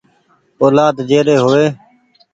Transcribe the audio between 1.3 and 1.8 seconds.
هووي۔